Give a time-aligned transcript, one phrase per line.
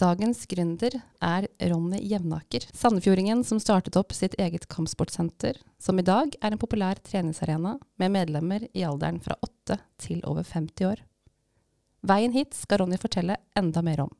[0.00, 6.32] Dagens gründer er Ronny Jevnaker, sandefjordingen som startet opp sitt eget kampsportsenter, som i dag
[6.40, 11.04] er en populær treningsarena med medlemmer i alderen fra 8 til over 50 år.
[12.00, 14.14] Veien hit skal Ronny fortelle enda mer om.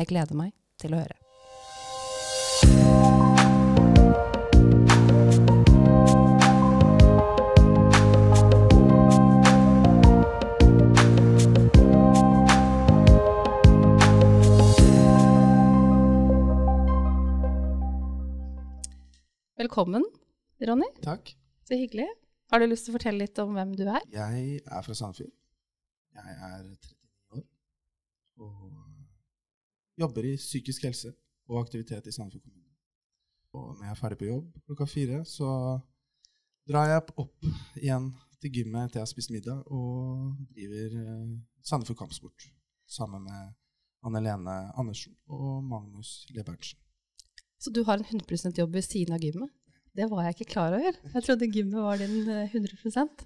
[0.00, 1.18] Jeg gleder meg til å høre.
[19.60, 20.04] Velkommen,
[20.64, 20.86] Ronny.
[21.04, 21.34] Takk.
[21.68, 22.06] Så hyggelig.
[22.48, 24.06] Har du lyst til å fortelle litt om hvem du er?
[24.08, 25.34] Jeg er fra Sandefjord.
[26.16, 27.42] Jeg er 39 år
[28.40, 31.12] og jobber i psykisk helse
[31.50, 32.72] og aktivitet i Sandefjord kommune.
[33.52, 35.52] Og når jeg er ferdig på jobb klokka fire, så
[36.70, 42.00] drar jeg opp igjen til gymmet etter jeg har spist middag, og driver eh, Sandefjord
[42.00, 42.48] Kampsport
[42.88, 43.52] sammen med
[44.08, 46.80] Anne Lene Andersen og Magnus Lebertsen.
[47.60, 49.50] Så du har en 100% jobb ved siden av gymmet?
[49.96, 50.96] Det var jeg ikke klar over.
[51.14, 53.24] Jeg trodde gymmet var din eh, 100%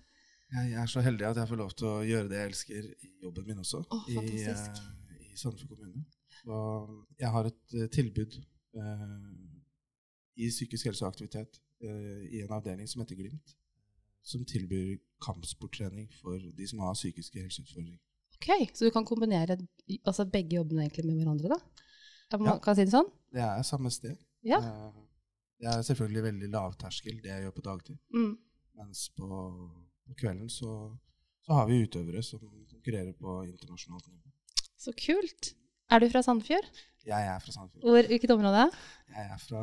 [0.54, 3.10] Jeg er så heldig at jeg får lov til å gjøre det jeg elsker i
[3.22, 4.80] jobben min også, oh, i, eh,
[5.30, 6.04] i Sandefjord kommune.
[6.40, 6.58] Så
[7.20, 8.38] jeg har et eh, tilbud
[8.80, 9.04] eh,
[10.36, 13.54] i psykisk helse og aktivitet eh, i en avdeling som heter Glimt,
[14.24, 18.00] som tilbyr kampsporttrening for de som har psykiske helseutfordringer.
[18.34, 19.56] Ok, Så du kan kombinere
[20.04, 22.38] altså begge jobbene egentlig med hverandre, da?
[22.38, 22.58] Man Ja.
[22.58, 23.10] kan si det sånn?
[23.32, 24.16] Det er samme sted.
[24.44, 24.60] Ja.
[24.60, 25.02] Eh,
[25.62, 27.98] det er selvfølgelig veldig lavterskel, det jeg gjør på dagtid.
[28.14, 28.32] Mm.
[28.80, 29.28] Mens på,
[30.08, 30.72] på kvelden så,
[31.46, 34.34] så har vi utøvere som konkurrerer på internasjonalt nivå.
[34.84, 35.54] Så kult.
[35.92, 36.66] Er du fra Sandefjord?
[37.04, 37.84] Jeg er fra Sandefjord.
[37.84, 38.66] Hvor, hvilket område?
[39.14, 39.62] Jeg er fra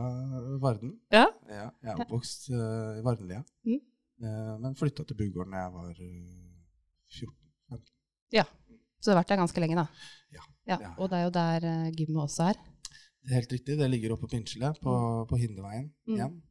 [0.62, 0.96] Varden.
[1.12, 1.26] Ja.
[1.50, 3.80] Ja, jeg er oppvokst uh, i Vardenlia, Mm.
[4.24, 6.52] uh, men flytta til Bugården da jeg var uh,
[7.20, 7.42] 14.
[9.02, 9.86] Så du har vært der ganske lenge, da?
[10.30, 10.92] Ja, ja.
[11.02, 12.60] Og det er jo der uh, gymmet også er.
[13.30, 13.78] Helt riktig.
[13.78, 14.94] Det ligger oppe på Pinsle, på,
[15.30, 16.16] på Hindeveien Mm.
[16.16, 16.42] igjen.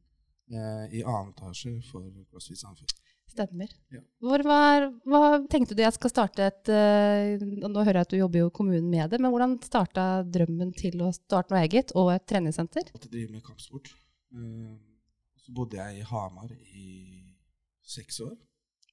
[0.51, 2.87] eh, I annen etasje for CrossFit Samfunn.
[3.31, 3.69] Stemmer.
[3.91, 4.01] Ja.
[4.27, 8.41] Var, hva tenkte du jeg skal starte et uh, Nå hører jeg at du jobber
[8.41, 12.09] jo i kommunen med det, men hvordan starta drømmen til å starte noe eget og
[12.11, 12.89] et treningssenter?
[12.91, 13.87] Alltid drive med kampsport.
[14.35, 14.75] Uh,
[15.39, 16.89] så bodde jeg i Hamar i
[17.87, 18.35] seks år,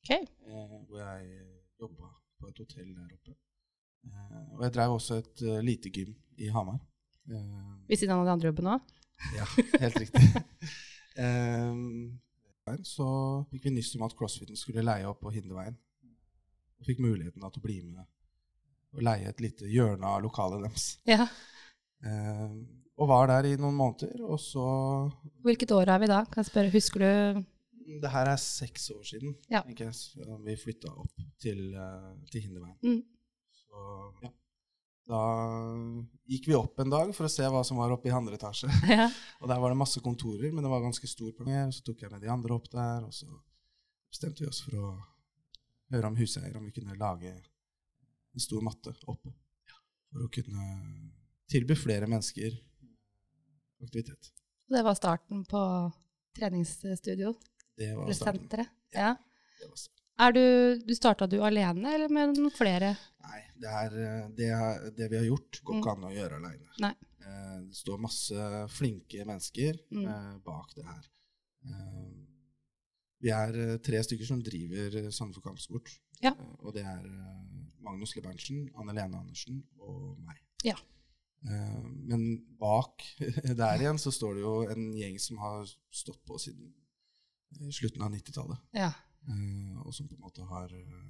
[0.04, 0.22] Okay.
[0.46, 1.42] Uh, hvor jeg
[1.82, 3.34] jobba på et hotell der oppe.
[4.54, 6.78] Og jeg drev også et lite gym i Hamar.
[7.28, 8.94] Eh, Ved siden av den andre jobben òg?
[9.36, 9.46] Ja,
[9.82, 10.22] helt riktig.
[11.18, 12.20] um,
[12.84, 13.08] så
[13.50, 15.76] fikk vi nyss om at CrossFiten skulle leie opp på Hinderveien.
[16.78, 18.04] Og fikk muligheten da til å bli med
[18.96, 20.84] og leie et lite hjørne av lokalet deres.
[21.08, 21.26] Ja.
[22.00, 22.62] Um,
[22.98, 24.62] og var der i noen måneder, og så
[25.44, 26.22] Hvilket år er vi da?
[26.26, 27.44] Kan jeg spørre, Husker du
[28.02, 29.60] Det her er seks år siden Ja.
[29.66, 32.76] tenker jeg, vi flytta opp til, eh, til Hinderveien.
[32.82, 33.02] Mm.
[33.54, 33.84] Så
[34.24, 34.30] ja.
[35.08, 35.20] Da
[36.28, 38.68] gikk vi opp en dag for å se hva som var oppe i andre etasje.
[38.98, 39.08] ja.
[39.40, 41.70] Og der var det masse kontorer, men det var ganske stor planer.
[41.72, 43.28] Så tok jeg med de andre opp der, og så
[44.08, 44.90] bestemte vi oss for å
[45.94, 49.32] høre om huseier, om vi kunne lage en stor matte oppe.
[50.12, 50.66] For å kunne
[51.48, 52.52] tilby flere mennesker
[53.84, 54.32] aktivitet.
[54.68, 55.60] Det var starten på
[56.36, 57.32] treningsstudio?
[57.78, 58.42] Det var starten.
[58.42, 58.74] senteret?
[58.92, 59.14] Ja.
[59.60, 59.97] Det var starten.
[60.18, 60.42] Er du,
[60.82, 62.94] du Starta du alene, eller med noen flere?
[63.28, 65.80] Nei, det, er, eh, det, er- det vi har gjort, går Mm.
[65.82, 66.70] ikke an å gjøre aleine.
[66.82, 66.94] Nei.
[67.68, 70.06] Det står masse flinke mennesker Mm.
[70.08, 71.04] eh, bak det her.
[71.66, 72.24] Eh,
[73.20, 75.88] Vi er eh, tre stykker som driver eh, Sandefjord Kampsport.
[76.22, 76.30] Ja.
[76.30, 80.38] Eh, Og det er eh, Magnus Leberntsen, Anne Lene Andersen og meg.
[80.64, 80.74] Ja.
[81.46, 83.02] Eh, Men bak
[83.62, 86.72] der igjen så står det jo en gjeng som har stått på siden
[87.60, 88.58] eh, slutten av 90-tallet.
[88.72, 88.92] Ja.
[89.28, 91.08] Eh, og som på en måte har eh,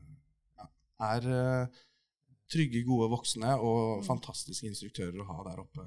[0.59, 0.67] ja,
[1.13, 1.81] er eh,
[2.51, 4.05] trygge, gode voksne og Mm.
[4.09, 5.85] fantastiske instruktører å ha der oppe.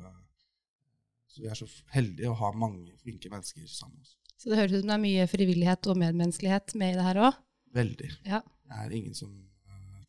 [1.31, 4.17] Så vi er så heldige å ha mange flinke mennesker sammen med oss.
[4.37, 7.19] Så det høres ut som det er mye frivillighet og medmenneskelighet med i det her
[7.27, 7.37] òg?
[7.73, 8.09] Veldig.
[8.25, 8.41] Ja.
[8.67, 9.31] Det er ingen som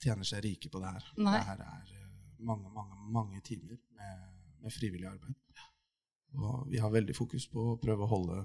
[0.03, 1.05] tjener seg rike på det her.
[1.19, 1.37] Nei.
[1.38, 1.93] Det her er
[2.43, 4.25] mange, mange, mange timer med,
[4.65, 5.34] med frivillig arbeid.
[6.35, 8.38] Og vi har veldig fokus på å prøve å holde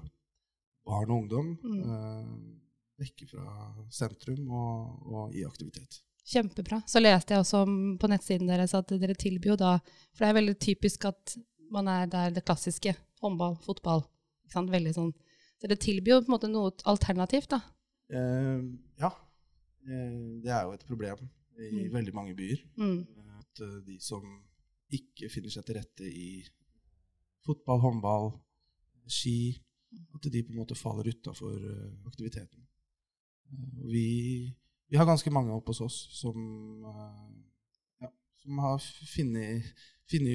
[0.85, 2.61] barn og ungdom Mm.
[2.97, 6.01] Eh, vekke fra sentrum og, og i aktivitet.
[6.27, 6.81] Kjempebra.
[6.89, 7.61] Så leste jeg også
[8.01, 9.77] på nettsiden deres at dere tilbyr jo da
[10.11, 11.37] For det er veldig typisk at
[11.71, 12.95] man er der det klassiske.
[13.21, 14.03] Håndball, fotball.
[14.43, 14.71] Ikke sant?
[14.71, 15.13] Veldig sånn.
[15.57, 17.61] Så dere tilbyr jo på en måte noe alternativt, da.
[18.11, 18.59] Eh,
[18.99, 19.09] ja.
[19.87, 21.23] Eh, det er jo et problem
[21.57, 21.91] i Mm.
[21.93, 22.59] veldig mange byer.
[22.77, 23.07] Mm.
[23.39, 24.21] At eh, de som
[24.93, 26.43] ikke finner seg til rette i
[27.45, 28.29] fotball, håndball,
[29.07, 29.57] ski,
[30.13, 31.55] at de på en måte faller utafor
[32.07, 32.67] aktiviteten.
[33.51, 34.07] Eh, vi,
[34.89, 36.37] vi har ganske mange oppe hos oss som,
[36.85, 37.29] eh,
[38.01, 38.09] ja,
[38.43, 38.79] som har
[39.13, 39.73] funnet,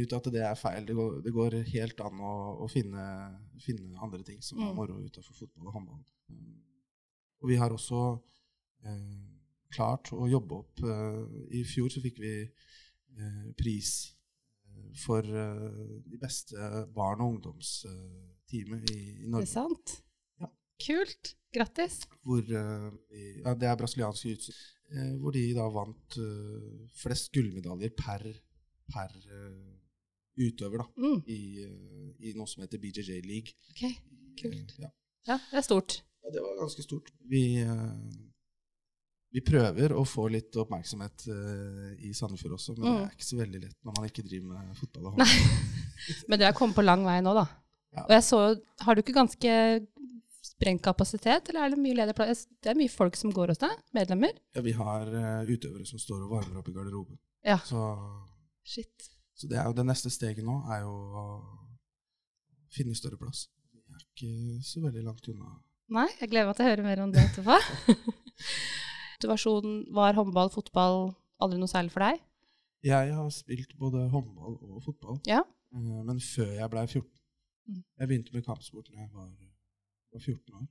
[0.04, 0.84] ut at det er feil.
[0.86, 2.32] Det går, det går helt an å,
[2.64, 3.04] å finne,
[3.64, 4.76] finne, andre ting som er Mm.
[4.76, 6.02] moro utenfor fotball og håndball.
[6.28, 6.58] Um,
[7.42, 8.20] Og vi har også
[8.84, 9.22] eh,
[9.72, 12.34] klart å jobbe opp eh, I fjor så fikk vi
[13.18, 14.12] eh, pris
[14.68, 16.54] eh, for eh, de beste
[16.94, 19.46] barn- og ungdomsteamet i, i Norge.
[19.48, 19.50] det Norge.
[19.50, 19.96] sant?
[20.80, 21.34] Kult.
[21.52, 21.98] Grattis.
[22.24, 22.92] Hvor, uh,
[23.44, 24.52] ja, det er brasiliansk jiu-jitsu.
[24.92, 28.24] eh, hvor de da vant uh, flest gullmedaljer per,
[28.92, 29.12] per
[30.36, 31.66] utøver da, Mm, i,
[32.24, 33.52] i noe som heter BJJ League.
[33.70, 33.82] ok.
[34.40, 34.72] Kult.
[34.80, 34.88] Ja.
[35.28, 35.98] Ja, det er stort.
[36.24, 37.10] ja, det var ganske stort.
[37.28, 37.42] Vi,
[39.32, 41.26] vi prøver å få litt oppmerksomhet
[42.04, 43.04] i Sandefjord også, men det Mm.
[43.06, 45.06] er ikke så veldig lett når man ikke driver med fotball.
[45.12, 45.26] og Nei.
[45.36, 46.24] håndball.
[46.28, 47.46] Men det har kommet på lang vei nå, da.
[47.92, 48.02] Ja.
[48.06, 48.38] Og jeg så
[48.80, 49.52] Har du ikke ganske
[50.42, 52.50] sprengt kapasitet, eller er det mye ledige plasser?
[52.62, 53.74] Det er mye folk som går hos deg?
[53.94, 54.36] Medlemmer?
[54.56, 57.18] Ja, vi har uh, utøvere som står og varmer opp i garderoben.
[57.46, 57.58] Ja.
[57.66, 57.82] Så,
[58.66, 59.08] Shit.
[59.38, 61.26] så det jo det neste steget nå, er jo å
[62.74, 63.46] finne større plass.
[63.72, 65.54] Vi er ikke så veldig langt unna.
[65.92, 67.58] Nei, jeg gleder meg til å høre mer om det etterpå.
[69.22, 71.12] Motivasjonen var håndball, fotball
[71.42, 72.22] aldri noe særlig for deg?
[72.82, 75.44] Jeg har spilt både håndball og fotball, Ja.
[75.74, 77.06] eh, men før jeg ble 14.
[77.68, 77.84] Mm.
[78.00, 79.28] Jeg begynte med kampsport da jeg var,
[80.12, 80.66] var 14 år.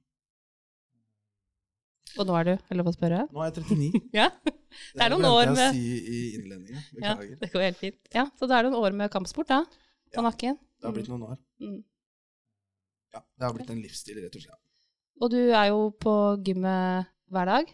[2.19, 3.21] Og nå er du, eller hva spørre?
[3.31, 4.01] Nå er jeg 39.
[4.19, 4.25] Ja.
[4.95, 6.83] Det er noen år å med- si i innledningen.
[7.03, 7.13] ja.
[7.39, 7.99] Det går helt fint.
[8.15, 9.61] Ja, Så da er det noen år med kampsport, da?
[10.11, 10.25] På Ja.
[10.27, 10.57] nakken?
[10.79, 11.37] Det har blitt noen år.
[11.61, 11.83] Mm.
[13.13, 14.59] Ja, det har blitt en livsstil, rett og slett.
[15.21, 17.71] Og du er jo på gymmet hver dag?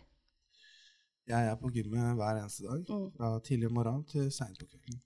[1.28, 3.12] Jeg er på gymmet hver eneste dag, Mm.
[3.18, 5.02] fra tidlig om morgenen til seint på kvelden.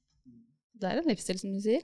[0.81, 1.81] Det er en livsstil, som du sier.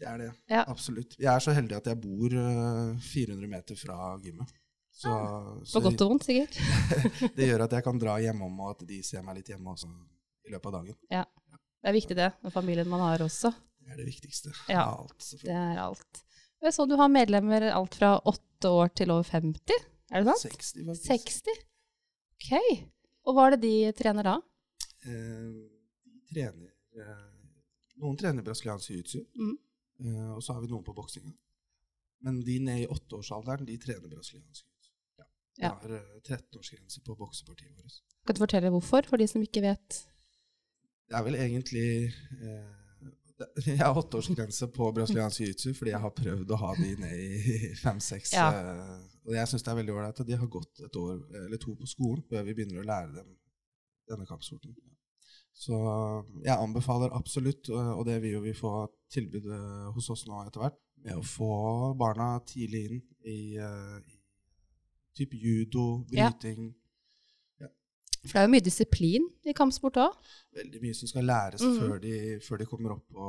[0.00, 0.30] Det er det.
[0.48, 0.62] Ja.
[0.72, 1.16] Absolutt.
[1.20, 4.52] Jeg er så heldig at jeg bor eh, 400 meter fra gymmet.
[5.00, 6.56] Så, På så godt og vondt, sikkert.
[7.36, 9.88] det gjør at jeg kan dra hjemom, og at de ser meg litt hjemme også
[10.48, 10.96] i løpet av dagen.
[11.12, 11.22] Ja.
[11.80, 12.30] Det er viktig, det.
[12.44, 13.52] Og familien man har også.
[13.80, 14.82] Det er det viktigste Ja.
[14.90, 15.30] alt.
[15.44, 16.24] Det er alt.
[16.60, 19.86] Jeg så du har medlemmer alt fra åtte år til over 50.
[20.12, 20.58] Er det sant?
[20.60, 21.08] 60, faktisk.
[21.08, 21.62] 60?
[22.36, 22.84] Ok.
[23.28, 24.34] Og hva er det de trener da?
[25.08, 25.48] Eh,
[26.04, 26.68] de trener
[27.00, 27.26] eh,
[28.00, 29.56] Noen trener brasiliansk jiu-jitsu, Mm.
[30.04, 31.32] Eh, og så har vi noen på boksinga.
[32.26, 34.66] Men de ned i åtteårsalderen, de trener brasiliansk.
[35.18, 35.26] Ja.
[35.60, 35.74] Ja.
[35.82, 38.02] har eh, 13-årsgrense på boksepartiet vårt.
[38.26, 40.02] Kan du fortelle hvorfor, for de som ikke vet?
[41.10, 42.76] Det er vel egentlig eh,
[43.66, 47.72] Jeg har åtteårsgrense på brasiliansk jiu-jitsu fordi jeg har prøvd å ha de ned i
[47.84, 48.34] fem-seks.
[48.36, 48.50] Ja.
[48.52, 51.60] eh, og jeg syns det er veldig ålreit at de har gått et år eller
[51.60, 53.34] to på skolen før vi begynner å lære dem
[54.10, 54.76] denne kampsporten.
[55.60, 55.76] Så
[56.44, 58.72] jeg anbefaler absolutt, og og det vil jo vi få
[59.10, 63.98] tilbud eh, hos oss nå etter hvert, med å få barna tidlig inn i, eh,
[64.06, 64.18] i
[65.16, 66.30] type judo, Ja.
[66.30, 66.74] bryting.
[68.20, 70.16] For det er jo mye disiplin i kampsport òg.
[70.54, 71.78] veldig mye som skal læres mm.
[71.80, 72.10] før, de,
[72.44, 73.28] før de kommer opp på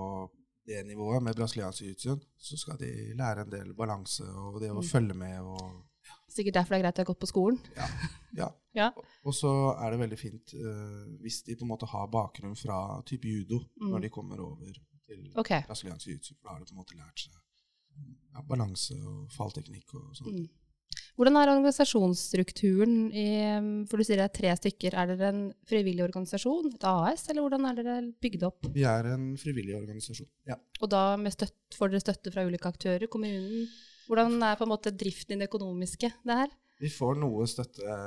[0.68, 1.24] det nivået.
[1.24, 4.90] Med brasiliansk jiu-jitsu så skal de lære en del balanse og det å Mm.
[4.90, 5.40] følge med.
[5.40, 5.86] og
[6.28, 7.60] Sikkert derfor det er greit å ha gått på skolen.
[7.78, 7.88] ja.
[8.74, 8.88] Ja.
[8.96, 9.50] Og- Og så
[9.80, 13.60] er det veldig fint uh, hvis de på en måte har bakgrunn fra type judo
[13.82, 13.92] Mm.
[13.92, 14.74] når de kommer over
[15.12, 15.68] til okay.
[15.68, 16.34] brasiliansk jiu-jitsu.
[16.38, 17.38] For da har de på en måte lært seg
[18.32, 20.42] ja, balanse og fallteknikk og sånt.
[20.42, 20.50] Mm.
[21.16, 23.28] Hvordan er organisasjonsstrukturen i
[23.90, 24.96] For du sier det er tre stykker.
[24.98, 28.68] Er dere en frivillig organisasjon, et AS, eller hvordan er dere bygd opp?
[28.76, 30.30] Vi er en frivillig organisasjon.
[30.50, 30.58] Ja.
[30.82, 33.70] Og da med støtt, får dere støtte fra ulike aktører, kommunen?
[34.08, 36.52] Hvordan er på en måte driften i det økonomiske det her?
[36.82, 38.00] Vi får noe støtte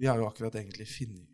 [0.00, 1.33] Vi har jo akkurat egentlig funnet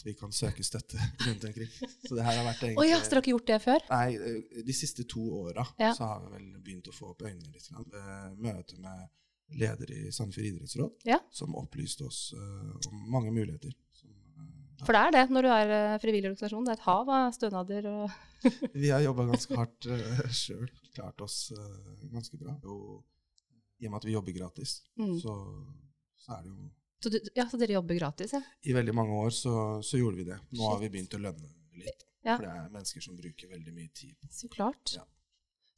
[0.00, 1.70] at vi kan søke støtte rundt omkring.
[2.06, 3.86] Så det her har vært egentlig ja, så dere har ikke gjort det før?
[3.92, 5.92] Nei, eh, de siste to åra Ja.
[5.96, 7.68] så har vi vel begynt å få opp øynene litt.
[8.40, 9.08] Møte med
[9.60, 11.18] leder i Sandefjord idrettsråd, Ja.
[11.30, 13.74] som opplyste oss eh, om mange muligheter.
[13.92, 16.64] Som, eh, For det er det når du er frivillig organisasjon.
[16.64, 18.10] Det er et hav av stønader og
[18.82, 20.70] vi har jobba ganske hardt uh, sjøl.
[20.94, 22.54] Klart oss uh, ganske bra.
[22.64, 23.04] Og
[23.80, 25.18] i og med at vi jobber gratis, mm.
[25.20, 25.34] så,
[26.16, 28.42] så er det jo så, du, ja, så dere jobber gratis, ja?
[28.68, 29.54] I veldig mange år så,
[29.86, 30.36] så gjorde vi det.
[30.56, 31.48] Nå har vi begynt å lønne
[31.80, 32.06] litt.
[32.20, 32.34] Ja.
[32.36, 34.92] For det er mennesker som bruker veldig mye tid Så klart.
[34.98, 35.06] Ja.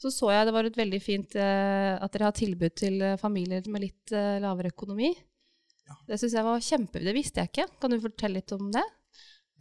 [0.02, 3.18] Så så jeg det var et veldig fint eh, at dere har tilbud til eh,
[3.20, 5.12] familier med litt eh, lavere økonomi.
[5.86, 5.94] Ja.
[6.08, 7.02] Det syns jeg var kjempe...
[7.06, 7.68] Det visste jeg ikke.
[7.78, 8.82] Kan du fortelle litt om det?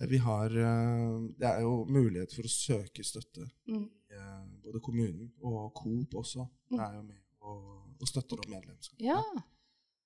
[0.10, 3.46] Vi har eh, Det er jo mulighet for å søke støtte.
[3.70, 3.86] Mm.
[4.10, 7.62] Eh, Både kommunen og Coop også det er jo med og,
[8.02, 8.98] og støtter opp medlemskap.
[9.02, 9.22] Ja.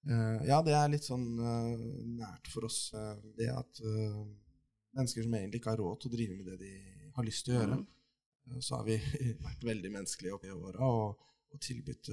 [0.05, 1.85] Eh, ja, det er litt sånn eh,
[2.19, 2.91] nært for oss.
[2.93, 3.81] eh, det at
[4.95, 6.73] mennesker som egentlig ikke har råd til å drive med det de
[7.15, 7.79] har lyst til å gjøre,
[8.45, 8.61] Mm.
[8.61, 8.97] så har vi
[9.47, 11.17] vært veldig menneskelige opp i åra og,
[11.51, 12.09] og tilbudt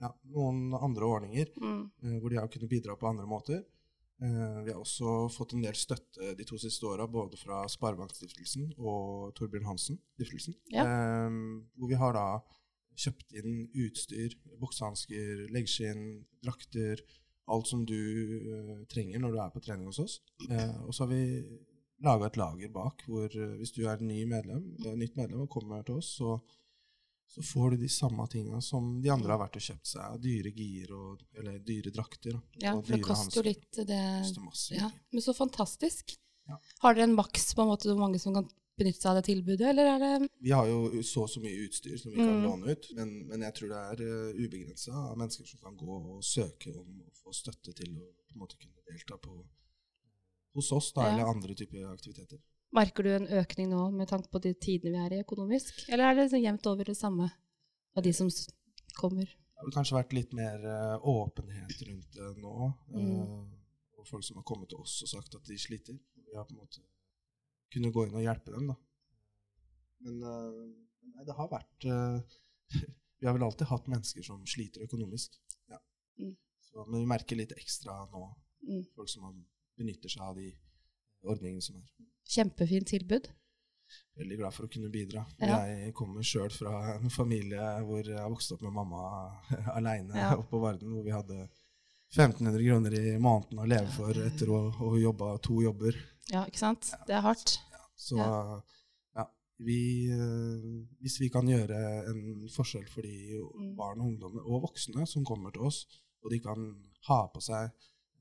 [0.00, 2.18] ja, noen andre ordninger Mm.
[2.20, 3.62] hvor de har kunnet bidra på andre måter.
[4.18, 9.34] Vi har også fått en del støtte de to siste åra, både fra Sparebankstiftelsen og
[9.36, 10.54] Torbjørn Hansen-stiftelsen.
[10.72, 10.84] Ja.
[11.76, 12.40] Hvor vi har da
[12.96, 17.02] kjøpt inn utstyr, boksehansker, leggskinn, drakter,
[17.46, 20.18] alt som du uh, trenger når du er på trening hos oss.
[20.50, 21.22] Uh, og så har vi
[22.04, 25.50] laga et lager bak, hvor uh, hvis du er ny medlem, eh, nytt medlem og
[25.52, 26.34] kommer til oss, så,
[27.30, 30.20] så får du de samme tinga som de andre har vært og kjøpt seg.
[30.26, 32.38] Dyre gir og eller dyre drakter.
[32.60, 36.16] Ja, og for det koster jo litt det Koster masse Ja, men så fantastisk.
[36.46, 36.60] Ja.
[36.84, 39.24] Har dere en maks på en måte hvor mange som kan benytte seg av det
[39.28, 42.36] tilbudet, eller er det Vi har jo så og så mye utstyr som vi kan
[42.36, 42.42] Mm.
[42.44, 45.96] låne ut, men, men jeg tror det er uh, ubegrensa av mennesker som kan gå
[46.16, 49.38] og søke om å få støtte til å på en måte kunne delta på
[50.56, 51.14] hos oss da, Ja.
[51.14, 52.38] eller andre typer aktiviteter.
[52.76, 56.10] Merker du en økning nå med tanke på de tidene vi er i økonomisk, eller
[56.10, 57.30] er det så jevnt over det samme
[57.96, 58.28] av de som
[59.00, 59.24] kommer?
[59.24, 62.72] Det har kanskje vært litt mer uh, åpenhet rundt det nå.
[62.92, 63.06] Mm.
[63.08, 63.46] Uh,
[63.96, 65.96] og folk som har kommet til oss og sagt at de sliter.
[66.26, 66.82] Vi har på en måte
[67.72, 68.76] kunnet gå inn og hjelpe dem, da.
[70.06, 70.58] Men eh,
[71.14, 72.36] nei, det har vært eh,
[73.20, 75.38] Vi har vel alltid hatt mennesker som sliter økonomisk.
[75.72, 75.78] Ja.
[76.20, 76.34] Mm.
[76.66, 78.26] Så, men vi merker litt ekstra nå,
[78.66, 78.80] Mm.
[78.96, 79.28] folk som
[79.78, 80.48] benytter seg av de
[81.22, 81.84] ordningene som er.
[82.26, 83.28] Kjempefint tilbud.
[84.18, 85.22] Veldig glad for å kunne bidra.
[85.38, 85.60] Ja.
[85.70, 89.04] Jeg kommer sjøl fra en familie hvor jeg vokste opp med mamma
[89.78, 90.32] aleine Ja.
[90.34, 91.36] oppe på Varden, hvor vi hadde
[92.16, 95.94] 1500 kroner i måneden å leve for etter å ha jobba to jobber.
[96.32, 96.90] Ja, ikke sant?
[97.06, 97.58] Det er hardt.
[97.96, 98.18] Så
[99.16, 99.24] ja,
[99.62, 99.78] vi,
[100.12, 100.64] eh,
[101.00, 101.78] hvis vi kan gjøre
[102.10, 103.14] en forskjell for de
[103.56, 103.74] Mm.
[103.76, 105.86] barn og ungdommer og voksne som kommer til oss,
[106.24, 106.66] og de kan
[107.08, 107.70] ha på seg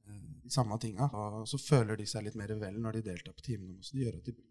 [0.08, 1.10] eh, de samme tinga,
[1.50, 3.82] så føler de seg litt mer vel når de deltar på timene.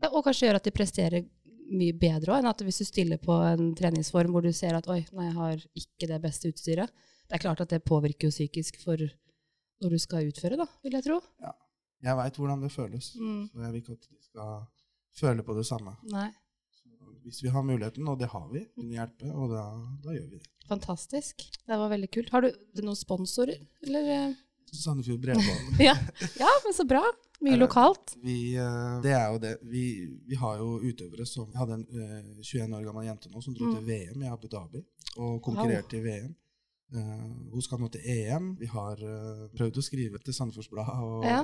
[0.02, 1.25] Ja, og kanskje gjør at de presterer
[1.70, 4.88] mye bedre òg, enn at hvis du stiller på en treningsform hvor du ser at
[4.88, 6.90] oi, nei, jeg har ikke det beste utstyret.
[7.28, 8.99] Det er klart at det påvirker jo psykisk for
[9.80, 11.20] når du skal utføre, da, vil jeg tro.
[12.04, 13.49] Jeg veit hvordan det føles, Mm.
[13.50, 14.66] så jeg vil ikke at de skal
[15.16, 15.96] føle på det samme.
[16.12, 16.30] Nei,
[17.25, 19.62] hvis vi har muligheten, og det har vi, kunne hjelpe, og da,
[20.04, 20.49] da gjør vi det.
[20.68, 21.44] fantastisk.
[21.66, 22.30] Det var veldig kult.
[22.34, 22.50] Har du
[22.82, 23.56] noen sponsorer,
[23.87, 24.11] eller?
[24.14, 24.34] eh?
[24.75, 25.76] Sandefjord Bredbånd.
[25.88, 25.94] Ja.
[26.40, 27.02] ja, men så bra.
[27.40, 28.14] Mye eller, lokalt.
[28.23, 29.52] Vi, eh, det er jo det.
[29.70, 29.82] Vi,
[30.26, 33.54] vi har jo utøvere som Vi hadde en eh, 21 år gammel jente nå som
[33.54, 33.75] dro Mm.
[33.76, 34.82] til VM i Abu Dhabi
[35.16, 36.34] og konkurrerte i VM.
[36.94, 38.52] Eh, hun skal nå til EM.
[38.60, 40.90] Vi har eh, prøvd å skrive til Sandefjords Blad,
[41.26, 41.40] Ja.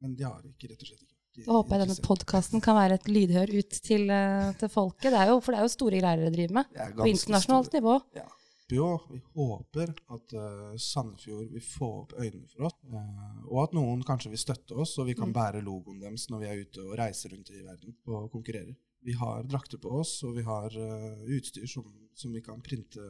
[0.00, 1.14] men de har ikke, rett og slett ikke.
[1.46, 5.10] Da håper jeg denne podkasten kan være et lydhør ut til, eh, til folket.
[5.12, 6.72] Det er jo, for det er jo store greier dere driver med.
[6.98, 7.80] På internasjonalt store.
[7.80, 8.28] nivå.
[8.70, 13.72] Jo, vi håper at uh, Sandefjord vil få opp øynene for oss, uh, og at
[13.72, 15.36] noen kanskje vil støtte oss, og vi kan Mm.
[15.38, 18.76] bære logoen deres når vi er ute og reiser rundt i verden og konkurrerer.
[19.02, 23.00] Vi har drakter på oss, og vi har uh, utstyr som, som vi kan printe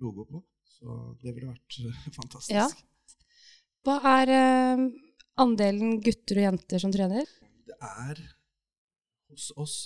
[0.00, 0.42] logo på.
[0.76, 2.54] Så det ville vært eh, fantastisk.
[2.54, 2.68] Ja.
[3.86, 4.86] Hva er eh,
[5.42, 7.28] andelen gutter og jenter som trener?
[7.66, 8.20] Det er
[9.30, 9.76] hos oss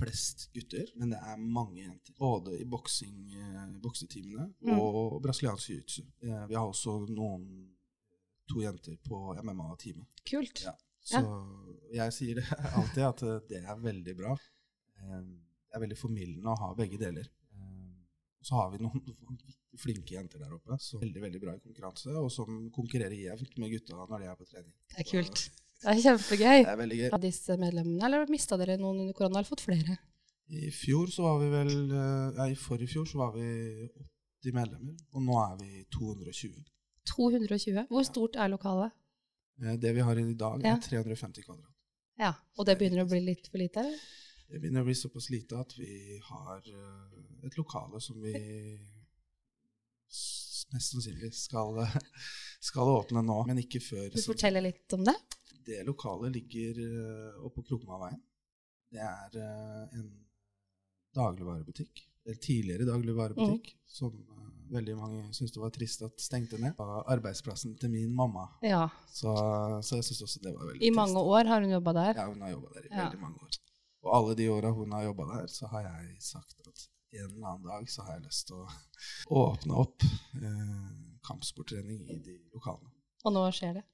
[0.00, 2.14] flest gutter, men det er mange jenter.
[2.18, 4.78] Både i boksing, eh, bokseteamene Mm.
[4.78, 6.04] og brasiliansk jiu-jitsu.
[6.24, 7.44] Eh, Vi har også noen
[8.50, 10.06] to jenter på MMA-teamet.
[10.26, 10.62] Kult.
[10.64, 10.72] Ja.
[11.04, 11.20] Så
[11.94, 12.40] jeg sier
[12.76, 14.32] alltid at eh, det er veldig bra.
[15.00, 15.20] Eh,
[15.70, 17.28] Det er veldig formildende å ha begge deler.
[18.42, 19.02] Så har vi noen
[19.84, 23.58] flinke jenter der oppe som er veldig veldig bra i konkurranse, og som konkurrerer jevnt
[23.60, 24.72] med gutta når de er på trening.
[24.94, 25.42] Det er kult.
[25.80, 26.62] Det er kjempegøy.
[26.64, 27.10] Det er veldig gøy.
[27.16, 29.98] Av disse medlemmene, eller mista dere noen under korona, eller fått flere?
[30.50, 33.46] I fjor så var vi vel eh, Ja, i forrige fjor så var vi
[34.42, 36.56] 80 medlemmer, og nå er vi 220.
[37.12, 37.84] 220.
[37.92, 38.92] Hvor stort er lokalet?
[39.62, 40.74] Eh, Det vi har i dag, Ja.
[40.74, 41.70] er 350 kvadrat.
[42.18, 43.80] Ja, Og det begynner å bli litt for lite?
[43.80, 44.00] eller?
[44.50, 48.32] Det begynner å bli såpass lite at vi har eh, et lokale som vi
[50.72, 51.94] mest sannsynlig skal, eh,
[52.70, 54.08] skal åpne nå, men ikke før.
[54.10, 55.14] Vil du fortelle litt om det?
[55.66, 58.20] Det lokalet ligger oppå oppe på Krokmaveien.
[58.90, 60.08] Det er eh, en
[61.14, 63.78] dagligvarebutikk, eller tidligere dagligvarebutikk, Mm.
[63.90, 66.74] som eh, veldig mange syntes det var trist at stengte ned.
[66.78, 68.84] Det var arbeidsplassen til min mamma, Ja.
[69.10, 69.34] så,
[69.82, 70.90] så jeg syns også det var veldig trist.
[70.90, 72.12] I mange år har hun jobba der.
[72.18, 73.04] Ja, hun har jobba der i Ja.
[73.04, 73.58] veldig mange år.
[74.04, 76.86] Og alle de åra hun har jobba der, så har jeg sagt at
[77.18, 80.84] en eller annen dag så har jeg lyst til å åpne opp eh,
[81.26, 82.92] kampsporttrening i de lokalene.
[83.26, 83.84] Og nå skjer det.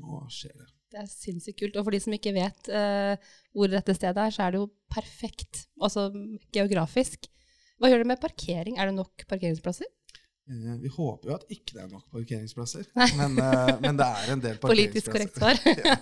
[0.00, 0.68] Nå skjer det.
[0.90, 1.78] Det er sinnssykt kult.
[1.78, 4.70] Og for de som ikke vet eh, hvor dette stedet er, så er det jo
[4.92, 5.64] perfekt.
[5.82, 6.08] Altså
[6.54, 7.30] geografisk.
[7.80, 8.78] Hva gjør det med parkering?
[8.78, 9.88] Er det nok parkeringsplasser?
[10.50, 12.88] Eh, vi håper jo at ikke det er nok parkeringsplasser,
[13.20, 15.60] men, eh, men det er en del Politisk korrekt svar.
[15.84, 15.94] ja.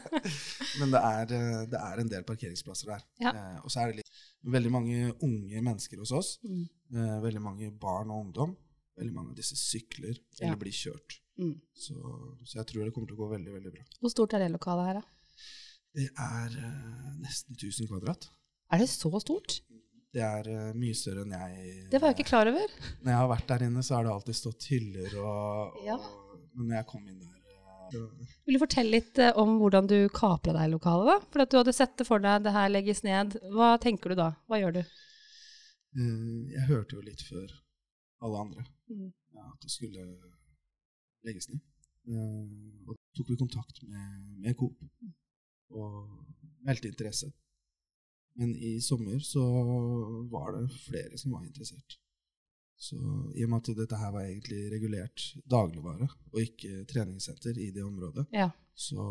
[0.81, 3.05] Men det er, eh, det er en del parkeringsplasser der.
[3.21, 3.35] Ja.
[3.61, 6.31] Og så er det litt, veldig mange unge mennesker hos oss.
[6.47, 6.65] Mm.
[7.27, 8.57] Veldig mange barn og ungdom.
[8.99, 11.19] Veldig mange av disse sykler eller blir kjørt.
[11.39, 11.55] Mm.
[11.77, 11.99] Så,
[12.49, 13.85] så jeg tror det kommer til å gå veldig, veldig bra.
[14.01, 15.45] Hvor stort er det lokalet her, da?
[15.99, 16.57] Det er
[17.21, 18.31] nesten 1000 kvadrat.
[18.73, 19.61] Er det så stort?
[20.19, 22.73] Det er uh, mye større enn jeg Det var jeg ikke klar over.
[23.05, 25.99] Når jeg har vært der inne, så har det alltid stått hyller og, og Ja.
[26.59, 27.37] Men når jeg kom inn der
[28.01, 31.07] eh, Vil du fortelle litt eh, om hvordan du kapra deg i lokalet?
[31.13, 31.17] da?
[31.31, 33.37] For at du hadde sett det for deg, det her legges ned.
[33.55, 34.33] Hva tenker du da?
[34.51, 34.83] Hva gjør du?
[35.95, 37.47] Uh, Jeg hørte jo litt før
[38.27, 39.11] alle andre Mm.
[39.37, 40.03] ja, at det skulle
[41.29, 41.61] legges ned.
[42.09, 44.81] Uh, Og da tok vi kontakt med, med Coop
[45.77, 46.09] og
[46.65, 47.29] meldte interesse.
[48.39, 49.43] Men i sommer så
[50.31, 51.97] var det flere som var interessert.
[52.79, 52.95] Så
[53.35, 57.83] i og med at dette her var egentlig regulert dagligvare og ikke treningssenter i det
[57.83, 58.51] området, Ja.
[58.75, 59.03] så,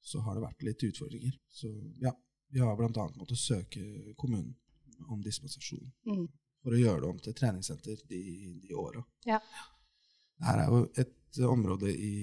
[0.00, 1.36] så har det vært litt utfordringer.
[1.52, 1.68] Så
[2.00, 2.14] ja,
[2.48, 3.08] vi har bl.a.
[3.20, 4.54] måttet søke kommunen
[5.08, 6.28] om dispensasjon Mm.
[6.62, 8.22] for å gjøre det om til treningssenter de,
[8.62, 9.04] de åra.
[9.26, 9.38] Ja.
[10.38, 12.14] Dette er jo et område i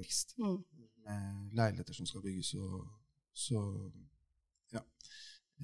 [0.00, 0.58] vekst Mm.
[1.06, 2.88] med leiligheter som skal bygges, og
[3.32, 3.62] så
[3.94, 4.08] ja.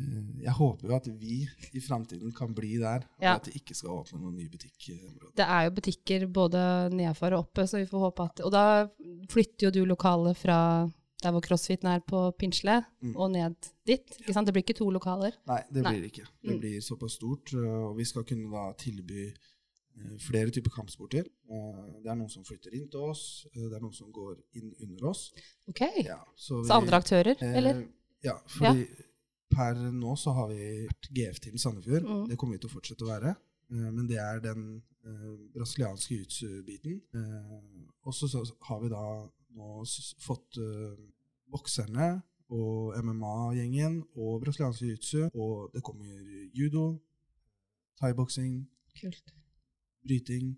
[0.01, 3.35] Eh, Jeg håper jo at vi i framtiden kan bli der, og Ja.
[3.37, 5.35] at det ikke skal åpne noen ny butikkområde.
[5.37, 8.87] Det er jo butikker både nedfor og oppe, så vi får håpe at Og da
[9.29, 10.91] flytter jo du lokalet fra
[11.23, 13.15] der hvor crossfiten er på Pinsle, Mm.
[13.17, 13.55] og ned
[13.87, 14.07] dit.
[14.21, 14.47] Ikke sant?
[14.47, 15.33] Det blir ikke to lokaler.
[15.47, 15.93] Nei, det Nei.
[15.93, 16.27] blir det ikke.
[16.43, 16.61] Det Mm.
[16.61, 19.35] blir såpass stort, øh, og vi skal kunne da tilby
[19.99, 21.25] øh, flere typer kampsporter.
[21.51, 24.73] Eh, Det er noen som flytter inn til oss, det er noen som går inn
[24.81, 25.31] under oss.
[25.69, 25.81] Ok.
[26.05, 27.85] Ja, så, Så andre aktører, eh, eller?
[28.25, 28.87] Ja, fordi
[29.51, 32.07] per nå så har vi vært GF-team Sandefjord.
[32.07, 32.25] Mm.
[32.31, 33.35] Det kommer vi til å fortsette å være.
[33.73, 34.65] Eh, Men det er den
[35.05, 37.01] eh, brasilianske jiu-jitsu-biten.
[37.15, 37.55] Eh,
[38.07, 39.05] og så har vi da
[39.59, 39.85] nå
[40.23, 40.99] fått eh,
[41.51, 42.11] bokserne
[42.51, 45.29] og MMA-gjengen og brasiliansk jiu-jitsu.
[45.35, 46.11] Og det kommer
[46.55, 46.99] judo,
[48.01, 48.65] thaiboksing,
[50.07, 50.55] bryting.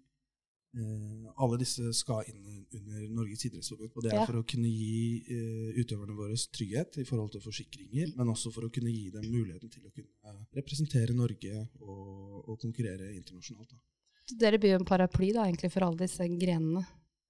[0.72, 2.46] Eh, alle disse skal inn
[2.78, 3.92] under Norges idrettsforbund.
[3.92, 8.14] Og det er for å kunne gi eh, utøverne våre trygghet i forhold til forsikringer,
[8.16, 12.56] men også for å kunne gi dem muligheten til å kunne representere Norge og, og
[12.62, 13.74] konkurrere internasjonalt.
[13.74, 13.82] Da.
[14.30, 16.86] Så dere blir jo en paraply da, egentlig for alle disse grenene.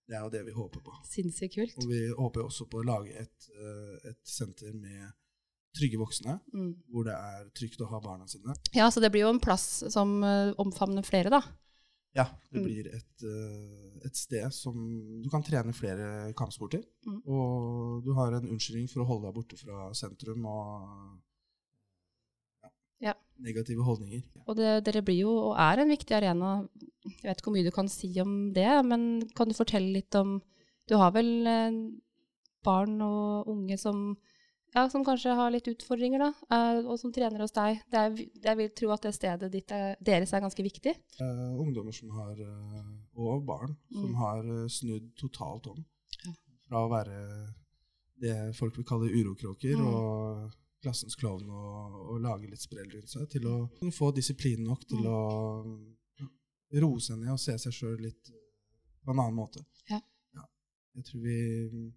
[0.07, 0.95] Det er jo det vi håper på.
[1.09, 1.75] Sinnssykt kult.
[1.83, 5.11] Og vi håper også på å lage et, eh, et senter med
[5.73, 6.75] trygge voksne, Mm.
[6.93, 8.55] hvor det er trygt å ha barna sine.
[8.77, 11.41] Ja, så det blir jo en plass som eh, omfavner flere, da.
[12.15, 12.65] Ja, det Mm.
[12.67, 14.75] blir et, eh, et sted som
[15.23, 16.83] du kan trene flere kampsporter.
[17.07, 17.23] Mm.
[17.27, 21.21] Og du har en unnskyldning for å holde deg borte fra sentrum og
[22.63, 22.69] ja,
[23.01, 23.15] Ja.
[23.39, 24.23] negative holdninger.
[24.47, 26.69] Og det, dere blir jo, og er en viktig arena.
[27.03, 30.15] Jeg vet ikke hvor mye du kan si om det, men kan du fortelle litt
[30.15, 30.41] om
[30.89, 31.71] Du har vel eh,
[32.65, 34.17] barn og unge som,
[34.75, 37.81] ja, som kanskje har litt utfordringer, da, eh, og som trener hos deg.
[37.93, 38.15] Det er,
[38.49, 40.95] jeg vil tro at det stedet ditt er, deres er ganske viktig.
[41.21, 44.15] Uh, ungdommer som har, eh, og barn som Mm.
[44.17, 45.85] har eh, snudd totalt om.
[46.25, 46.33] Ja.
[46.69, 47.19] Fra å være
[48.23, 49.87] det folk vil kalle urokråker Mm.
[49.87, 54.87] og klassens klovn og, og lage litt sprell rundt seg, til å få disiplin nok
[54.89, 55.07] til Mm.
[55.07, 58.31] å roe seg ned og se seg sjøl litt
[59.05, 59.61] på en annen måte.
[59.91, 60.01] Ja.
[60.95, 61.37] Jeg tror vi,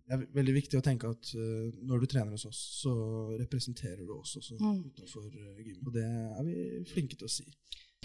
[0.07, 2.93] Det er veldig viktig å tenke at uh, når du trener hos oss, så
[3.41, 4.85] representerer du oss også Mm.
[4.87, 5.81] utenfor uh, gym.
[5.85, 7.43] Og det er vi flinke til å si.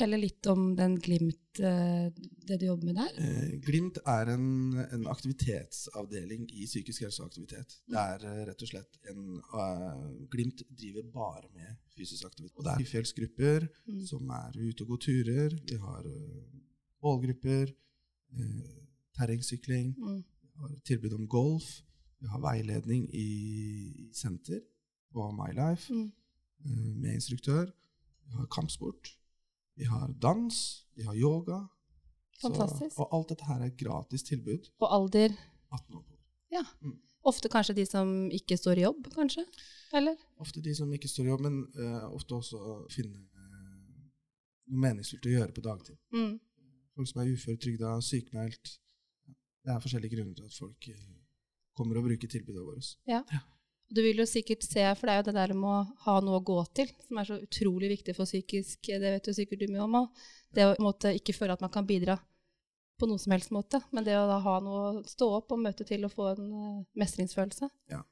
[0.00, 2.08] Fortelle litt om den Glimt, uh,
[2.48, 3.12] det du jobber med der.
[3.20, 4.48] Uh, Glimt er en,
[4.82, 7.76] en aktivitetsavdeling i psykisk helse og aktivitet.
[7.86, 9.22] Det er rett og slett en
[10.32, 12.56] Glimt driver bare med fysisk aktivitet.
[12.58, 14.02] Og det er fjellsgrupper Mm.
[14.06, 15.54] som er ute og går turer.
[15.70, 16.02] Vi har
[17.02, 17.70] bålgrupper,
[19.18, 20.24] terrengsykling, Mm.
[20.60, 21.68] Har tilbud om golf.
[22.20, 23.28] Vi har veiledning i,
[24.12, 24.60] senter
[25.12, 26.12] på MyLife Mm.
[26.64, 27.70] eh, med instruktør.
[28.26, 29.16] Vi har kampsport.
[29.76, 30.86] Vi har dans.
[30.96, 31.66] Vi har yoga.
[32.42, 32.96] Fantastisk.
[32.96, 34.68] Så, og alt dette her er gratis tilbud.
[34.80, 35.28] Og alder
[35.72, 36.16] 18 år på.
[37.22, 39.44] Ofte kanskje de som ikke står i jobb, kanskje?
[39.92, 40.16] Eller?
[40.40, 43.50] Ofte de som ikke står i jobb, men uh, ofte også finne uh,
[44.70, 45.98] noe meningsfylt å gjøre på dagtid.
[46.16, 46.38] Mm.
[46.96, 48.72] Folk som er uføretrygda, sykemeldt.
[49.64, 51.08] Det er forskjellige grunner til at folk eh,
[51.76, 52.92] kommer og bruker tilbudet vårt.
[53.90, 56.38] Du vil jo sikkert se, for det er jo det der med å ha noe
[56.38, 59.72] å gå til, som er så utrolig viktig for psykisk, det vet jo sikkert du
[59.72, 60.20] mye om òg.
[60.54, 62.14] Det å måte, ikke føle at man kan bidra
[63.00, 65.62] på noen som helst måte, men det å da ha noe å stå opp og
[65.64, 66.48] møte til og få en
[67.00, 67.70] mestringsfølelse.
[67.90, 68.04] Ja.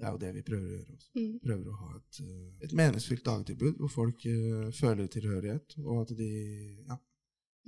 [0.00, 0.94] Det er jo det vi prøver å gjøre.
[0.96, 1.08] også.
[1.12, 1.32] Mm.
[1.44, 6.14] Prøver å ha et, eh, et meningsfylt dagtilbud hvor folk uh, føler tilhørighet, og at
[6.16, 6.28] de
[6.88, 6.96] ja,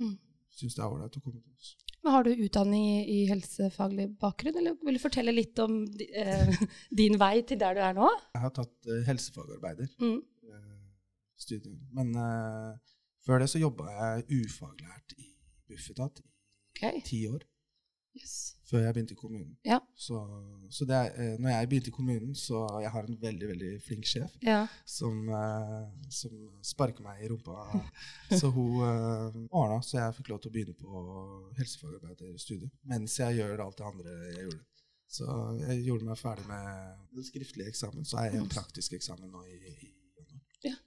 [0.01, 0.15] Mm.
[0.49, 1.75] syns det er ålreit å komme til oss.
[2.03, 6.63] Har du utdanning i, i helsefaglig bakgrunn, eller vil du fortelle litt om eh,
[6.99, 8.09] din vei til der du er nå?
[8.35, 9.87] Jeg har tatt eh, helsefagarbeider.
[10.03, 10.19] Mm.
[10.51, 11.71] eh.
[11.95, 15.29] Men eh, før det så jobba jeg ufaglært i
[15.69, 16.27] Bufetat i
[16.75, 17.01] okay.
[17.07, 17.47] ti år.
[18.15, 18.55] Yes.
[18.69, 19.55] før jeg begynte i kommunen.
[19.65, 19.79] Ja.
[19.97, 20.17] Så,
[20.73, 24.05] så er, eh, når jeg begynte i kommunen, så jeg har en veldig veldig flink
[24.09, 24.67] sjef Ja.
[24.85, 27.57] som, eh, som sparker meg i rumpa.
[28.39, 31.03] Så hun eh, ordna så jeg fikk lov til å begynne på
[31.57, 34.63] helsefagarbeiderstudiet mens jeg gjør alt det andre jeg gjorde.
[35.13, 35.25] Så
[35.67, 38.05] jeg gjorde meg ferdig med den skriftlige eksamen.
[38.05, 40.41] Så er jeg en praktisk eksamen nå i, i januar.
[40.65, 40.77] Ja.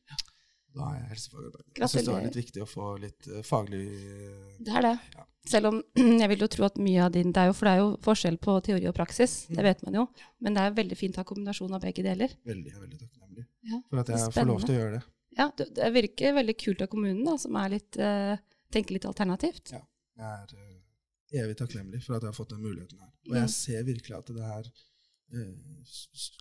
[0.76, 1.64] Da er jeg helsefagarbeider.
[1.80, 4.94] Jeg syns det var litt viktig å få litt uh, faglig uh, Det er det.
[5.16, 5.24] Ja.
[5.48, 5.78] Selv om
[6.22, 7.90] jeg vil jo tro at mye av din det er jo, For det er jo
[8.04, 9.66] forskjell på teori og praksis, det Mm.
[9.70, 10.04] vet man jo.
[10.44, 12.34] Men det er veldig fint å ha kombinasjon av begge deler.
[12.44, 15.02] veldig, jeg er veldig takknemlig Ja, for at jeg får lov til å gjøre det.
[15.36, 18.36] Ja, det, det virker veldig kult av kommunen, da, som litt uh,
[18.72, 19.72] tenker litt alternativt.
[19.72, 19.82] Ja.
[20.16, 23.12] Jeg er evig takknemlig for at jeg har fått den muligheten her.
[23.28, 24.70] Og jeg ser virkelig at det her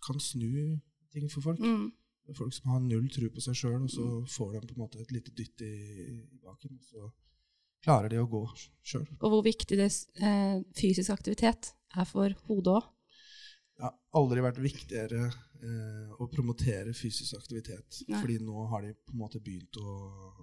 [0.05, 0.79] kan snu
[1.11, 1.59] ting for folk.
[1.59, 1.91] Mm.
[2.33, 4.99] Folk som har null tro på seg sjøl, og så får de på en måte
[5.01, 5.73] et lite dytt i,
[6.15, 6.79] i baken.
[6.79, 7.11] Og så
[7.85, 8.41] klarer de å gå
[8.83, 9.05] sjøl.
[9.21, 12.87] Og hvor viktig det, eh, fysisk aktivitet er for hodet òg.
[13.75, 15.25] Det har aldri vært viktigere
[15.61, 18.01] eh, å promotere fysisk aktivitet.
[18.07, 18.21] Nei.
[18.21, 19.95] Fordi nå har de på en måte begynt å,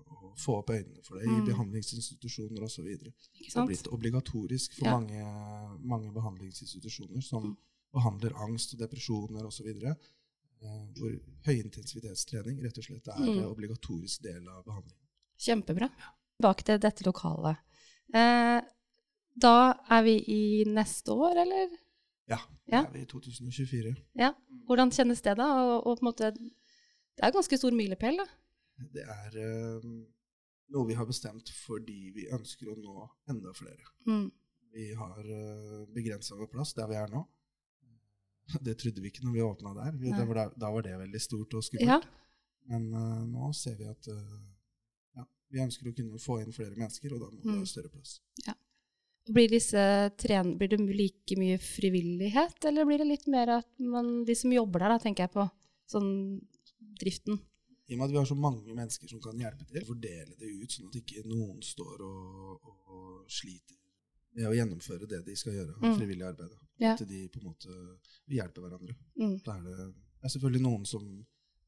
[0.04, 1.46] å få opp øynene for det i Mm.
[1.48, 2.84] behandlingsinstitusjoner osv.
[2.84, 4.98] Det har blitt obligatorisk for Ja.
[5.00, 7.56] mange, mange behandlingsinstitusjoner som Mm.
[7.92, 9.66] behandler angst og depresjoner osv.
[9.82, 9.94] Eh,
[10.62, 11.12] hvor
[11.46, 13.44] høyintensitetstrening rett og slett er Mm.
[13.50, 14.98] obligatorisk del av behandlingen.
[15.38, 15.88] Kjempebra.
[16.38, 17.56] Tilbake til dette lokalet.
[18.14, 18.60] Eh,
[19.38, 19.54] da
[19.90, 21.68] er vi i neste år, eller?
[22.28, 22.84] Ja, Ja.
[22.84, 23.96] er vi i 2024.
[24.14, 24.32] Ja.
[24.68, 25.48] Hvordan kjennes det, da?
[25.78, 28.24] Og, og måte Det er ganske stor milepæl, da.
[28.92, 29.80] Det er eh,
[30.72, 33.84] noe vi har bestemt fordi vi ønsker å nå enda flere.
[34.06, 34.30] Mm.
[34.72, 37.26] Vi har eh, begrensa vår plass der vi er nå.
[38.66, 39.92] Det trodde vi ikke når vi åpna der.
[40.00, 41.88] Vi, da, var det, da var det veldig stort og skummelt.
[41.88, 42.00] Ja.
[42.72, 44.42] Men uh, nå ser vi at uh,
[45.18, 47.56] ja, vi ønsker å kunne få inn flere mennesker, og da må det Mm.
[47.62, 48.18] være større plass.
[49.30, 49.78] Blir, disse
[50.18, 54.50] tren blir det like mye frivillighet, eller blir det litt mer at man, de som
[54.50, 55.44] jobber der, da, tenker jeg på,
[55.92, 56.08] sånn
[56.98, 57.38] driften?
[57.86, 60.50] I og med at vi har så mange mennesker som kan hjelpe til, fordele det
[60.50, 63.78] ut, sånn at ikke noen står og, og, og sliter
[64.34, 65.96] med å gjennomføre det de skal gjøre, Mm.
[66.00, 66.58] frivillig arbeid.
[66.82, 66.92] Ja.
[66.96, 67.74] At de på en måte
[68.32, 68.96] hjelper hverandre.
[69.20, 69.36] Mm.
[69.46, 69.86] Da er det,
[70.26, 71.04] er selvfølgelig noen som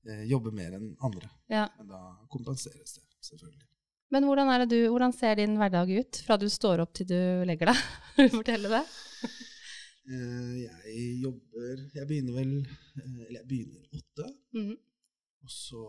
[0.08, 1.68] eh, jobber mer enn andre, Ja.
[1.78, 2.00] men da
[2.32, 3.68] kompenseres det selvfølgelig.
[4.14, 7.18] Men hvordan, det du, hvordan ser din hverdag ut fra du står opp til du
[7.48, 7.78] legger deg?
[8.18, 8.84] Vil du fortelle det?
[10.04, 14.26] Eh, jeg jobber Jeg begynner vel eh, Eller jeg begynner åtte.
[14.52, 14.74] Mhm.
[15.46, 15.84] Og så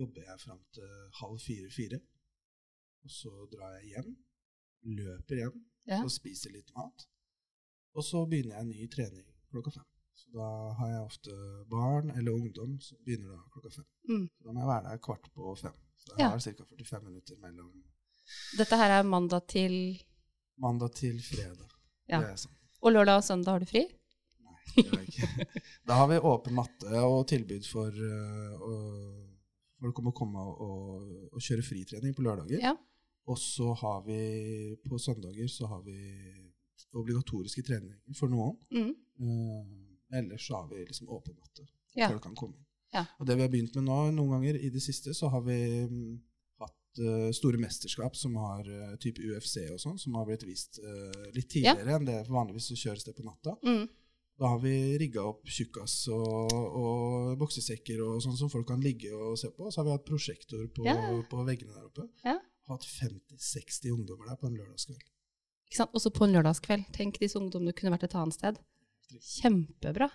[0.00, 1.98] jobber jeg fram til halv fire-fire.
[3.04, 4.14] Og så drar jeg hjem,
[4.96, 5.58] løper hjem
[5.90, 5.98] Ja.
[6.00, 7.04] og spiser litt mat.
[7.94, 9.84] Og så begynner jeg en ny trening klokka fem.
[10.16, 11.34] Så da har jeg ofte
[11.70, 13.86] barn eller ungdom som begynner da klokka fem.
[14.08, 14.26] Mm.
[14.38, 15.74] Så da må jeg være der kvart på fem.
[16.02, 16.28] Så jeg Ja.
[16.30, 16.64] har ca.
[16.64, 17.72] 45 minutter mellom
[18.58, 19.74] Dette her er mandag til
[20.58, 21.68] mandag til fredag.
[22.08, 22.20] Ja.
[22.20, 22.54] Det sånn.
[22.82, 23.82] Og lørdag og søndag har du fri?
[24.42, 25.60] Nei, det har jeg ikke.
[25.86, 29.28] Da har vi åpen matte og tilbud for uh, å-
[29.82, 32.60] folk om å komme og, og kjøre fritrening på lørdager.
[32.62, 32.76] Ja.
[33.26, 35.96] Og så har vi på søndager så har vi
[36.98, 38.58] obligatoriske treninger for noen.
[38.74, 38.90] Mm.
[39.22, 41.64] Uh, ellers så har vi liksom åpen matte.
[41.96, 42.08] Ja.
[42.12, 42.66] Folk kan komme inn.
[42.92, 43.06] Ja.
[43.20, 45.56] Og det vi har begynt med nå, noen ganger i det siste, så har vi
[45.88, 46.18] um,
[46.60, 50.76] hatt uh, store mesterskap som har uh, type UFC og sånn, som har blitt vist
[51.32, 51.72] litt Ja.
[51.72, 53.56] tidligere enn det vanligvis så kjøres det på natta.
[53.64, 53.86] Mm.
[54.42, 59.12] Da har vi rigga opp tjukkas og, og boksesekker og sånn som folk kan ligge
[59.14, 59.68] og se på.
[59.68, 60.96] Og så har vi hatt prosjektor på, Ja.
[61.30, 62.08] på veggene der oppe.
[62.26, 62.38] Ja.
[62.68, 65.04] Hatt 50-60 ungdommer der på en lørdagskveld.
[65.80, 66.84] Også på en lørdagskveld.
[66.92, 68.58] Tenk disse ungdommene kunne vært et annet sted.
[69.20, 70.10] Kjempebra.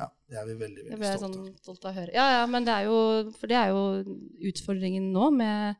[0.00, 1.56] Ja, det er vi veldig, veldig stolte sånn av.
[1.60, 2.12] stolt av å høre.
[2.14, 3.82] Ja, ja, men det er jo, for det er jo
[4.50, 5.76] utfordringen nå med,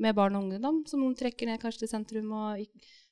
[0.00, 2.64] med barn og ungdom, som trekker ned kanskje til sentrum, og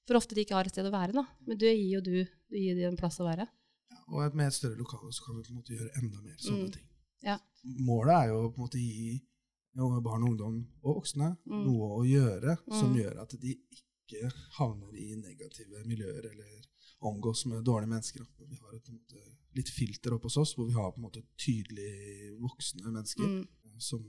[0.09, 1.13] for ofte de ikke har et sted å være.
[1.13, 1.27] da.
[1.47, 3.49] Men du gir jo du, du gir dem en plass å være.
[3.93, 6.39] Ja, og med et større lokale så kan vi på en måte gjøre enda mer
[6.41, 6.73] sånne Mm.
[6.73, 6.87] ting.
[7.25, 7.39] Ja.
[7.85, 9.21] Målet er jo på en måte gi
[9.79, 11.65] unge barn og ungdom og voksne Mm.
[11.67, 12.97] noe å gjøre som Mm.
[13.03, 13.83] gjør at de ikke
[14.59, 16.65] havner i negative miljøer eller
[17.01, 18.25] omgås med dårlige mennesker.
[18.49, 20.99] Vi har et, på en måte, litt filter oppe hos oss hvor vi har på
[20.99, 23.47] en måte tydelig voksne mennesker Mm.
[23.79, 24.03] som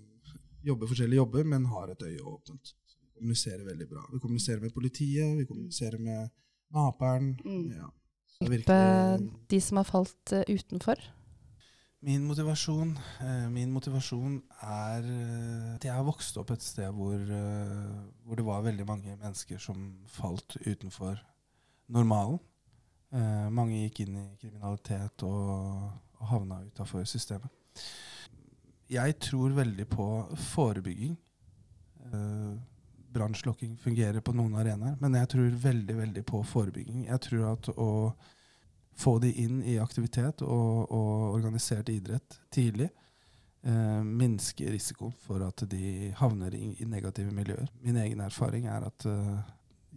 [0.63, 2.73] jobber forskjellige jobber, men har et øye åpent.
[2.85, 4.01] Så vi kommuniserer veldig bra.
[4.13, 6.29] Vi kommuniserer med politiet, vi kommuniserer med
[6.73, 7.38] naperen.
[7.45, 7.71] Mm.
[7.77, 7.89] Ja.
[8.27, 10.95] Så det Hjelpe virkelig- de som har falt eh, utenfor.
[12.01, 17.19] Min motivasjon, eh, min motivasjon er eh, at jeg har vokst opp et sted hvor,
[17.19, 21.19] eh, hvor det var veldig mange mennesker som falt utenfor
[21.91, 22.39] normalen.
[23.12, 27.51] Eh, mange gikk inn i kriminalitet og, og havna utafor systemet.
[28.89, 30.07] Jeg tror veldig på
[30.53, 31.17] forebygging.
[32.13, 32.57] Eh,
[33.12, 34.95] brannslokking fungerer på noen arenaer.
[35.03, 37.09] Men jeg tror veldig veldig på forebygging.
[37.09, 37.89] Jeg tror at å
[38.97, 42.89] få de inn i aktivitet og, og organisert idrett tidlig
[43.62, 47.69] eh, minske risikoen for at de havner i, i, negative miljøer.
[47.82, 49.39] Min egen erfaring er at eh,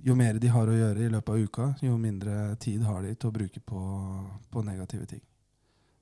[0.02, 3.14] jo mer de har å gjøre i løpet av uka, jo mindre tid har de
[3.14, 3.82] til å bruke på,
[4.50, 5.22] på negative ting.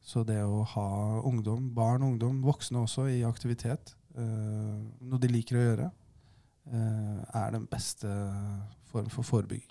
[0.00, 0.90] Så det å ha
[1.28, 5.90] ungdom, barn og ungdom, voksne også, i aktivitet, eh, noe de liker å gjøre,
[6.72, 8.08] eh, er den beste
[8.90, 9.68] form for forebygging.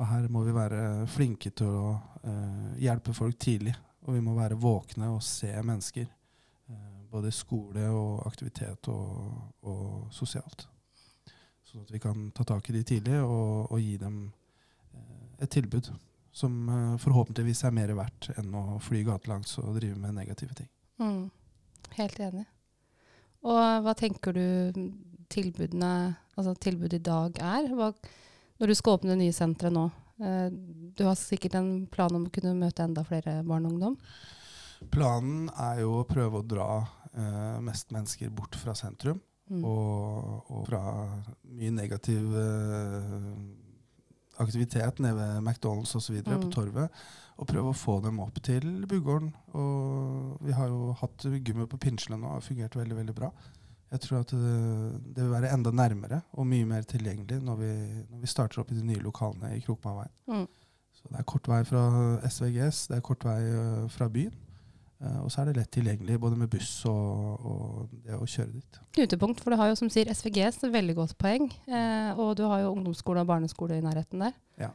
[0.00, 1.88] Og her må vi være flinke til å
[2.24, 3.74] eh, hjelpe folk tidlig.
[4.08, 6.06] Og vi må være våkne og se mennesker.
[6.70, 9.32] Eh, både skole og aktivitet og,
[9.68, 10.64] og, sosialt.
[11.68, 14.22] Sånn at vi kan ta tak i de tidlig og, og gi dem
[14.94, 15.90] eh, et tilbud
[16.32, 20.70] som eh, forhåpentligvis er mer verdt enn å fly gatelangs og drive med negative ting.
[21.02, 21.28] Mm.
[21.98, 22.46] Helt enig.
[23.44, 24.80] Og hva tenker du
[25.30, 25.92] tilbudene,
[26.36, 27.70] altså tilbudet i dag er?
[27.76, 27.92] Hva,
[28.60, 29.86] når du skal åpne det nye senteret nå?
[30.20, 30.48] Eh,
[30.96, 33.96] du har sikkert en plan om å kunne møte enda flere barn og ungdom?
[34.92, 36.68] Planen er jo å prøve å dra
[37.12, 39.20] eh, mest mennesker bort fra sentrum.
[39.50, 39.64] Mm.
[39.66, 40.80] Og, og, fra
[41.50, 43.16] mye negativ eh,
[44.40, 46.20] aktivitet nede ved McDonald's osv.
[46.20, 46.36] Mm.
[46.44, 47.00] på Torvet.
[47.40, 49.32] Og prøve å få dem opp til Bugården.
[49.56, 53.32] Og vi har jo hatt gummi på Pinsjene nå, og har fungert veldig, veldig bra.
[53.90, 54.56] Jeg tror at det,
[55.16, 57.70] det, vil være enda nærmere og mye mer tilgjengelig når vi,
[58.10, 60.12] når vi starter opp i de nye lokalene i Krokmaveien.
[60.30, 60.46] Mm.
[60.94, 61.82] Så det er kort vei fra
[62.28, 64.36] SVGS, det er kort vei uh, fra byen.
[65.00, 68.52] Uh, og så er det lett tilgjengelig både med buss og, og, det å kjøre
[68.52, 68.80] dit.
[68.98, 71.48] Knutepunkt, for du har jo som sier SVGS, veldig godt poeng.
[71.66, 74.36] Uh, og du har jo ungdomsskole og barneskole i nærheten der.
[74.60, 74.70] Ja.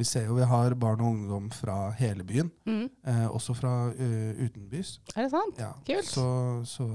[0.00, 2.84] Vi ser jo vi har barn og ungdom fra hele byen, mm.
[3.12, 4.94] eh, også fra uh, utenbys.
[5.12, 5.60] Er det sant?
[5.60, 5.74] Ja.
[5.84, 6.08] Kult.
[6.08, 6.24] Så,
[6.68, 6.86] så,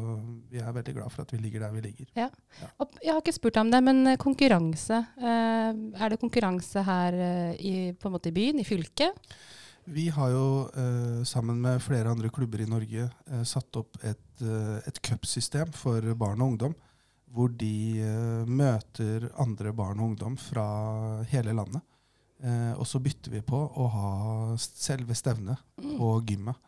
[0.49, 2.09] vi er veldig glad for at vi ligger der vi ligger.
[2.17, 2.31] Ja.
[2.63, 2.71] Ja.
[3.03, 5.03] jeg har ikke spurt om det, men eh, konkurranse.
[5.21, 5.69] Eh,
[6.01, 9.37] er det konkurranse her eh, i, på en måte i byen, i fylket?
[9.85, 13.05] Vi har jo eh, sammen med flere andre klubber i Norge
[13.45, 14.45] satt opp et,
[14.89, 16.79] et cupsystem for barn og ungdom.
[17.35, 17.99] Hvor de
[18.47, 20.63] møter andre barn og ungdom fra
[21.29, 21.83] hele landet.
[22.43, 24.09] Eh, og så bytter vi på å ha
[24.59, 25.93] selve stevnet mm.
[25.99, 26.59] på gymmet.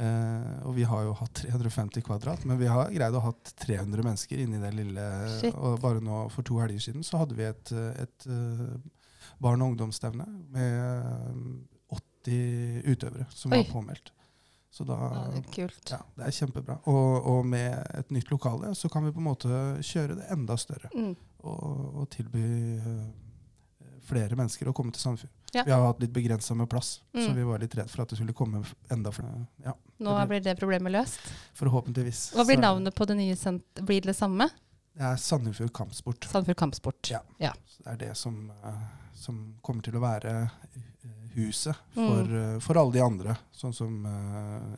[0.00, 3.34] Eh, og vi har jo hatt 350 kvadrat, men vi har greid å ha
[3.66, 5.04] 300 mennesker inni det lille.
[5.38, 5.52] Shit.
[5.54, 8.72] Og bare nå for to helger siden så hadde vi et, et uh,
[9.42, 11.60] barn- og ungdomsstevne med
[11.92, 13.60] 80 utøvere som Oi.
[13.60, 14.12] var påmeldt.
[14.72, 15.90] Så da, ja, det, er kult.
[15.92, 16.78] Ja, det er kjempebra.
[16.88, 20.56] Og, og, med et nytt lokale så kan vi på en måte kjøre det enda
[20.56, 20.88] større.
[20.96, 21.12] Mm.
[21.44, 21.66] Og,
[22.00, 22.46] og, tilby
[22.80, 23.10] uh,
[24.12, 25.32] flere mennesker å komme til Sandefjord.
[25.52, 25.64] Ja.
[25.66, 27.24] Vi har hatt litt begrensa med plass, mm.
[27.24, 29.44] så vi var litt redd for at det skulle komme enda flere.
[29.64, 31.32] Ja, Nå det blir det problemet løst?
[31.58, 32.30] Forhåpentligvis.
[32.36, 33.84] Hva blir navnet på det nye senteret?
[33.88, 34.48] Blir det det samme?
[34.92, 36.28] Det er Sandefjord Kampsport.
[36.28, 37.12] Sandefjord Kampsport.
[37.12, 37.22] Ja.
[37.40, 37.52] ja.
[37.84, 38.82] det er det som, uh,
[39.16, 40.82] som, kommer til å være uh,
[41.36, 42.58] huset for, mm.
[42.64, 43.36] for, alle de andre.
[43.56, 44.02] Sånn som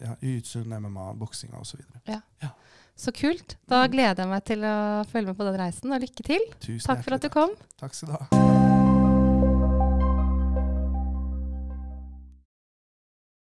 [0.02, 1.82] ja, Ytsund, MMA, boksinga osv.
[2.06, 2.20] Ja.
[2.42, 2.52] ja.
[2.96, 3.56] Så kult.
[3.66, 4.76] Da gleder jeg meg til å
[5.10, 6.46] følge med på den reisen, og lykke til.
[6.60, 7.58] Tusen takk for at du kom.
[7.80, 8.73] Takk skal du ha.